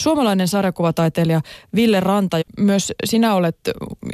suomalainen 0.00 0.48
sarjakuvataiteilija 0.48 1.40
Ville 1.74 2.00
Ranta. 2.00 2.40
Myös 2.58 2.92
sinä 3.04 3.34
olet 3.34 3.56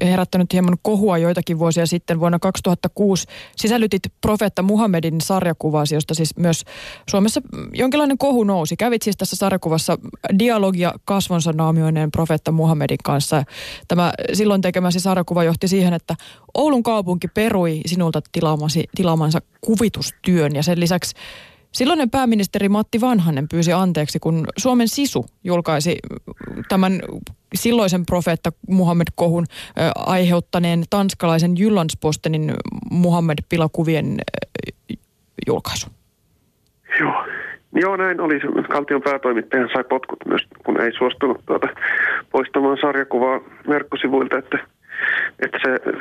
herättänyt 0.02 0.52
hieman 0.52 0.76
kohua 0.82 1.18
joitakin 1.18 1.58
vuosia 1.58 1.86
sitten. 1.86 2.20
Vuonna 2.20 2.38
2006 2.38 3.26
sisällytit 3.56 4.02
Profeetta 4.20 4.62
Muhammedin 4.62 5.20
sarjakuvaasi, 5.20 5.94
josta 5.94 6.14
siis 6.14 6.36
myös 6.36 6.64
Suomessa 7.10 7.40
jonkinlainen 7.74 8.18
kohu 8.18 8.44
nousi. 8.44 8.76
Kävit 8.76 9.02
siis 9.02 9.16
tässä 9.16 9.36
sarjakuvassa 9.36 9.98
dialogia 10.38 10.92
kasvonsa 11.04 11.52
naamioineen 11.52 12.10
Profeetta 12.10 12.52
Muhammedin 12.52 12.98
kanssa. 13.04 13.44
Tämä 13.88 14.12
silloin 14.32 14.60
tekemäsi 14.60 15.00
sarjakuva 15.00 15.44
johti 15.44 15.68
siihen, 15.68 15.92
että 15.94 16.14
Oulun 16.54 16.82
kaupunki 16.82 17.28
perui 17.28 17.80
sinulta 17.86 18.20
tilaamansa 18.96 19.38
kuvitustyön 19.60 20.54
ja 20.54 20.62
sen 20.62 20.80
lisäksi 20.80 21.14
Silloinen 21.72 22.10
pääministeri 22.10 22.68
Matti 22.68 23.00
Vanhanen 23.00 23.48
pyysi 23.48 23.72
anteeksi, 23.72 24.18
kun 24.18 24.46
Suomen 24.56 24.88
Sisu 24.88 25.26
julkaisi 25.44 25.98
tämän 26.68 27.00
silloisen 27.54 28.06
profeetta 28.06 28.50
Muhammed 28.68 29.06
Kohun 29.14 29.44
aiheuttaneen 29.96 30.84
tanskalaisen 30.90 31.56
Jyllandspostenin 31.58 32.54
Muhammed 32.90 33.38
Pilakuvien 33.48 34.16
julkaisu. 35.46 35.86
Joo. 37.00 37.24
Joo, 37.74 37.96
näin 37.96 38.20
oli. 38.20 38.40
Kaltion 38.68 39.02
päätoimittajan 39.02 39.70
sai 39.72 39.84
potkut 39.84 40.18
myös, 40.26 40.42
kun 40.64 40.80
ei 40.80 40.92
suostunut 40.98 41.40
tuota 41.46 41.68
poistamaan 42.30 42.78
sarjakuvaa 42.80 43.40
verkkosivuilta, 43.68 44.38
että, 44.38 44.58
että 45.44 45.58
se 45.64 45.98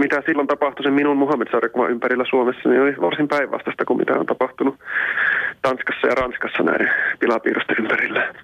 mitä 0.00 0.22
silloin 0.26 0.48
tapahtui 0.48 0.84
sen 0.84 0.92
minun 0.92 1.16
Muhammed-sarjakuvan 1.16 1.90
ympärillä 1.90 2.24
Suomessa, 2.30 2.68
niin 2.68 2.82
oli 2.82 2.94
varsin 3.00 3.28
päinvastaista 3.28 3.84
kuin 3.84 3.98
mitä 3.98 4.12
on 4.12 4.26
tapahtunut 4.26 4.74
Tanskassa 5.62 6.06
ja 6.06 6.14
Ranskassa 6.14 6.62
näiden 6.62 6.90
pilapiirrosten 7.20 7.76
ympärillä. 7.78 8.34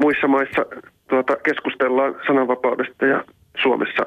Muissa 0.00 0.28
maissa 0.28 0.66
tuota, 1.08 1.36
keskustellaan 1.36 2.14
sananvapaudesta 2.26 3.06
ja 3.06 3.24
Suomessa 3.62 4.06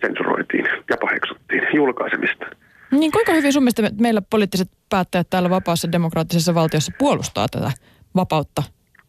sensuroitiin 0.00 0.68
ja 0.90 0.96
paheksuttiin 1.00 1.62
julkaisemista. 1.74 2.46
Niin 2.90 3.12
kuinka 3.12 3.32
hyvin 3.32 3.52
sun 3.52 3.62
mielestä 3.62 3.82
meillä 4.00 4.22
poliittiset 4.30 4.68
päättäjät 4.90 5.26
täällä 5.30 5.50
vapaassa 5.50 5.92
demokraattisessa 5.92 6.54
valtiossa 6.54 6.92
puolustaa 6.98 7.46
tätä 7.48 7.70
vapautta 8.16 8.62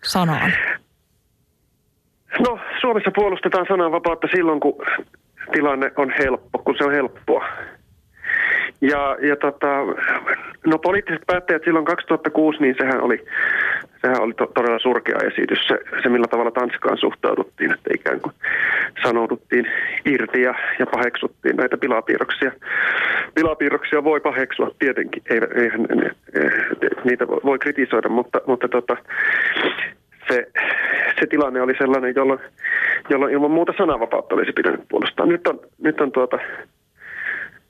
sanaan? 0.03 0.51
No, 2.39 2.59
Suomessa 2.81 3.11
puolustetaan 3.15 3.65
sananvapautta 3.69 4.27
silloin, 4.35 4.59
kun 4.59 4.73
tilanne 5.51 5.91
on 5.97 6.13
helppo, 6.19 6.59
kun 6.59 6.75
se 6.77 6.83
on 6.83 6.91
helppoa. 6.91 7.45
Ja, 8.81 9.17
ja 9.21 9.35
tota, 9.35 9.67
no 10.65 10.77
poliittiset 10.77 11.21
päättäjät 11.27 11.63
silloin 11.63 11.85
2006, 11.85 12.61
niin 12.61 12.75
sehän 12.77 13.01
oli, 13.01 13.25
sehän 14.01 14.21
oli 14.21 14.33
to, 14.33 14.45
todella 14.45 14.79
surkea 14.79 15.17
esitys, 15.27 15.67
se, 15.67 15.79
se 16.03 16.09
millä 16.09 16.27
tavalla 16.27 16.51
Tanskaan 16.51 16.97
suhtauduttiin, 16.97 17.71
että 17.71 17.89
ikään 17.93 18.21
kuin 18.21 18.33
sanouduttiin 19.03 19.65
irti 20.05 20.41
ja, 20.41 20.55
ja 20.79 20.85
paheksuttiin 20.85 21.55
näitä 21.55 21.77
pilapiirroksia. 21.77 22.51
Pilapiirroksia 23.35 24.03
voi 24.03 24.19
paheksua 24.19 24.71
tietenkin, 24.79 25.23
ei, 25.29 25.39
eihän 25.55 25.81
ne, 25.81 26.11
niitä 27.03 27.27
voi 27.27 27.59
kritisoida, 27.59 28.09
mutta, 28.09 28.41
mutta 28.47 28.67
tota, 28.67 28.97
se, 30.27 30.47
se 31.19 31.27
tilanne 31.29 31.61
oli 31.61 31.73
sellainen, 31.77 32.13
jolloin, 32.15 32.39
jolloin 33.11 33.33
ilman 33.33 33.51
muuta 33.51 33.73
sananvapautta 33.77 34.35
olisi 34.35 34.51
pitänyt 34.51 34.81
puolustaa. 34.89 35.25
Nyt 35.25 35.47
on, 35.47 35.59
nyt 35.81 36.01
on 36.01 36.11
tuota, 36.11 36.39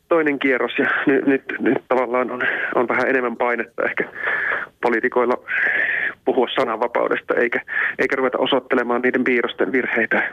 toinen 0.09 0.39
kierros 0.39 0.71
ja 0.79 0.85
nyt, 1.05 1.25
nyt, 1.25 1.43
nyt 1.59 1.77
tavallaan 1.87 2.31
on, 2.31 2.41
on 2.75 2.87
vähän 2.87 3.09
enemmän 3.09 3.37
painetta 3.37 3.83
ehkä 3.83 4.03
poliitikoilla 4.81 5.37
puhua 6.25 6.47
sananvapaudesta 6.55 7.33
eikä, 7.33 7.61
eikä 7.99 8.15
ruveta 8.15 8.37
osoittelemaan 8.37 9.01
niiden 9.01 9.23
piirrosten 9.23 9.71
virheitä 9.71 10.23